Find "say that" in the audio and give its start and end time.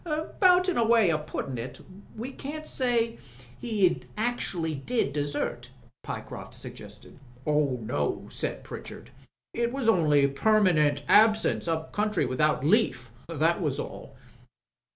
2.65-3.23